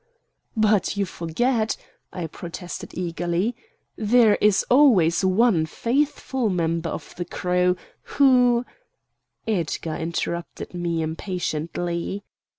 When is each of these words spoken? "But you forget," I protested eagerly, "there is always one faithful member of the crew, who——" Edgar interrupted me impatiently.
"But 0.57 0.97
you 0.97 1.05
forget," 1.05 1.77
I 2.11 2.25
protested 2.25 2.97
eagerly, 2.97 3.55
"there 3.95 4.33
is 4.41 4.65
always 4.67 5.23
one 5.23 5.67
faithful 5.67 6.49
member 6.49 6.89
of 6.89 7.13
the 7.17 7.25
crew, 7.25 7.77
who——" 8.17 8.65
Edgar 9.47 9.95
interrupted 9.97 10.73
me 10.73 11.03
impatiently. 11.03 12.23